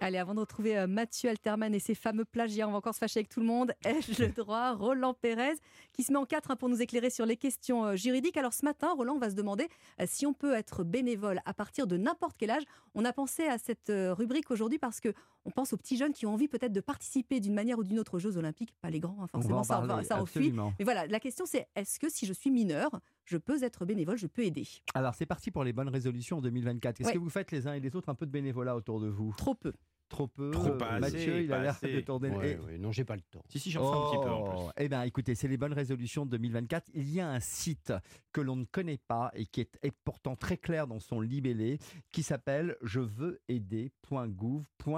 [0.00, 2.98] Allez, avant de retrouver euh, Mathieu Alterman et ses fameux plagiats, on va encore se
[2.98, 3.72] fâcher avec tout le monde.
[3.84, 4.72] Ai-je le droit?
[4.72, 5.54] Roland Pérez,
[5.92, 8.36] qui se met en quatre hein, pour nous éclairer sur les questions euh, juridiques.
[8.36, 9.68] Alors ce matin, Roland va se demander
[10.00, 12.62] euh, si on peut être bénévole à partir de n'importe quel âge.
[12.94, 15.12] On a pensé à cette rubrique aujourd'hui parce que
[15.44, 17.98] on pense aux petits jeunes qui ont envie peut-être de participer d'une manière ou d'une
[17.98, 18.74] autre aux Jeux Olympiques.
[18.80, 20.52] Pas les grands, hein, forcément, ça, ça enfuit.
[20.52, 22.90] Mais voilà, la question c'est est-ce que si je suis mineur,
[23.26, 24.66] je peux être bénévole, je peux aider.
[24.94, 27.00] Alors c'est parti pour les bonnes résolutions en 2024.
[27.00, 29.08] Est-ce que vous faites les uns et les autres un peu de bénévolat autour de
[29.08, 29.34] vous?
[29.36, 29.72] Trop peu.
[30.08, 30.52] Trop peu.
[30.52, 32.30] Trop pas Mathieu, il a l'air de tourner.
[32.30, 33.42] Ouais, ouais, non, j'ai pas le temps.
[33.48, 34.58] Si, si, j'en fais un petit peu en plus.
[34.58, 36.90] Oh, eh bien, écoutez, c'est les bonnes résolutions de 2024.
[36.94, 37.92] Il y a un site
[38.32, 41.78] que l'on ne connaît pas et qui est, pourtant très clair dans son libellé
[42.12, 44.90] qui s'appelle je veux aider.gouv.fr.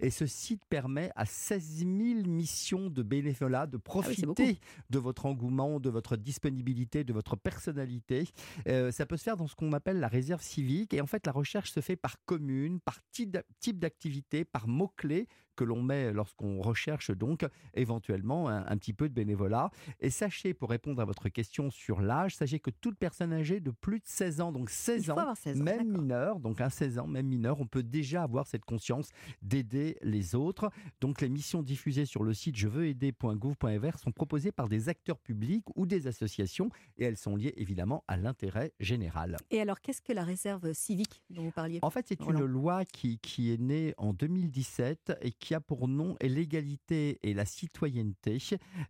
[0.00, 1.90] Et ce site permet à 16 000
[2.26, 4.58] missions de bénévolat de ah profiter
[4.90, 8.24] de votre engouement, de votre disponibilité, de votre personnalité.
[8.66, 10.92] Euh, ça peut se faire dans ce qu'on appelle la réserve civique.
[10.92, 15.28] Et en fait, la recherche se fait par commune, par type d'activité activité par mots-clés
[15.54, 19.70] que l'on met lorsqu'on recherche donc éventuellement un, petit peu de bénévolat.
[20.00, 23.70] Et sachez, pour répondre à votre question sur l'âge, sachez que toute personne âgée de
[23.70, 27.60] plus de 16 ans, donc 16 ans, même mineur, donc un 16 ans, même mineur,
[27.60, 29.10] on peut déjà avoir cette conscience
[29.42, 30.70] d'aider les autres.
[31.00, 35.18] Donc les missions diffusées sur le site je veux aider.gouv.fr sont proposées par des acteurs
[35.18, 39.36] publics ou des associations et elles sont liées évidemment à l'intérêt général.
[39.50, 42.84] Et alors qu'est-ce que la réserve civique dont vous parliez En fait, c'est une loi
[42.84, 48.38] qui, qui est née en 2017 et qui a pour nom l'égalité et la citoyenneté,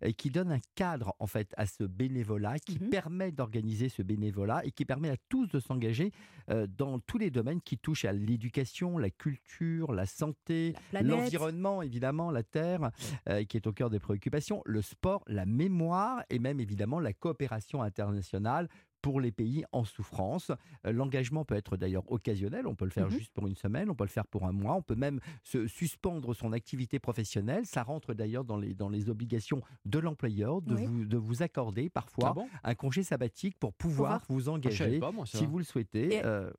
[0.03, 4.03] et qui donne un cadre en fait à ce bénévolat, qui mmh permet d'organiser ce
[4.03, 6.13] bénévolat et qui permet à tous de s'engager
[6.51, 12.31] euh, dans tous les domaines qui touchent à l'éducation, la culture, la santé, l'environnement évidemment,
[12.31, 12.91] la terre,
[13.31, 17.15] euh, qui est au cœur des préoccupations, le sport, la mémoire et même évidemment la
[17.15, 18.69] coopération internationale
[19.03, 20.51] pour les pays en souffrance.
[20.87, 23.91] Euh, l'engagement peut être d'ailleurs occasionnel, on peut le faire mmh juste pour une semaine,
[23.91, 27.67] on peut le faire pour un mois, on peut même se suspendre son activité professionnelle.
[27.67, 31.91] Ça rentre d'ailleurs dans les, dans les obligations de l'employeur de, vous, de vous accorder
[31.91, 36.15] parfois ah un congé sabbatique pour pouvoir vous ah, engager si vous le souhaitez.
[36.15, 36.25] Et...
[36.25, 36.51] Euh,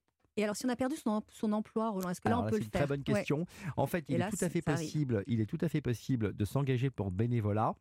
[0.41, 2.63] alors, si on a perdu son, son emploi, Roland, est-ce que là, on peut le
[2.63, 3.45] faire C'est une très bonne question.
[3.77, 6.45] En fait, il est, tout à fait possible, il est tout à fait possible de
[6.45, 7.75] s'engager pour bénévolat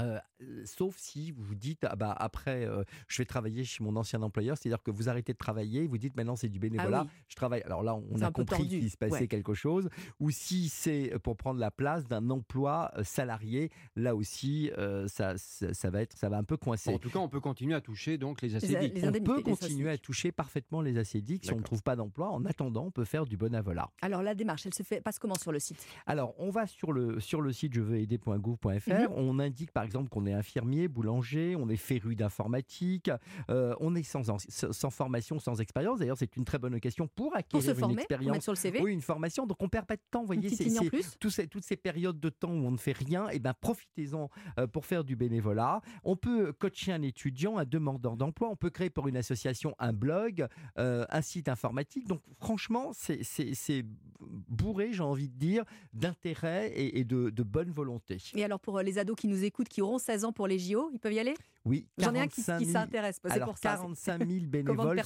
[0.00, 0.18] euh,
[0.64, 4.20] sauf si vous vous dites ah bah après euh, je vais travailler chez mon ancien
[4.22, 7.36] employeur, c'est-à-dire que vous arrêtez de travailler, vous dites maintenant c'est du bénévolat, ah je
[7.36, 7.62] travaille.
[7.62, 9.88] Alors là on a compris qu'il se passait quelque chose.
[10.18, 14.70] Ou si c'est pour prendre la place d'un emploi salarié, là aussi
[15.06, 16.92] ça, ça, va être ça va un peu coincer.
[16.92, 18.98] en tout cas on peut continuer à toucher donc les acédiques.
[19.02, 22.30] on peut continuer à toucher parfaitement les acédiques si on ne trouve pas d'emploi.
[22.30, 23.90] En attendant on peut faire du bénévolat.
[24.02, 25.86] Alors la démarche elle se fait passe comment sur le site?
[26.06, 29.83] Alors on va sur le sur le site je veux aider.gouv.fr, mmh on indique par
[29.83, 33.10] par exemple qu'on est infirmier, boulanger, on est féru d'informatique,
[33.50, 35.98] euh, on est sans, sans formation, sans expérience.
[35.98, 38.42] D'ailleurs, c'est une très bonne occasion pour acquérir une expérience.
[38.42, 38.80] sur le CV.
[38.80, 39.46] Oui, une formation.
[39.46, 40.20] Donc on perd pas de temps.
[40.20, 43.28] Vous voyez, c'est ces, toutes ces périodes de temps où on ne fait rien.
[43.28, 44.28] Et eh ben profitez-en
[44.58, 45.80] euh, pour faire du bénévolat.
[46.02, 48.48] On peut coacher un étudiant, un demandeur d'emploi.
[48.48, 50.46] On peut créer pour une association un blog,
[50.78, 52.06] euh, un site informatique.
[52.06, 53.84] Donc franchement, c'est
[54.20, 58.18] bourré, j'ai envie de dire, d'intérêt et, de, de bonne volonté.
[58.34, 60.90] Et alors pour les ados qui nous écoutent, qui auront 16 ans pour les JO,
[60.92, 61.34] ils peuvent y aller?
[61.64, 61.86] Oui.
[61.96, 63.76] J'en ai un qui, s'intéresse, c'est pour ça.
[63.76, 65.00] 45 000 bénévoles.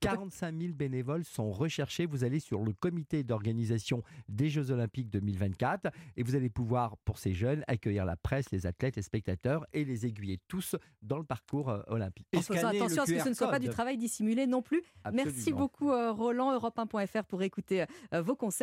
[0.00, 2.04] 45 000 bénévoles sont recherchés.
[2.06, 7.18] Vous allez sur le comité d'organisation des Jeux Olympiques 2024 et vous allez pouvoir, pour
[7.18, 11.24] ces jeunes, accueillir la presse, les athlètes, les spectateurs et les aiguiller tous dans le
[11.24, 12.26] parcours euh, olympique.
[12.32, 14.82] Et attention à ce que ce ne soit pas du travail dissimulé non plus.
[15.12, 18.56] Merci beaucoup, euh, Roland, Europe1.fr, pour écouter euh, vos conseils.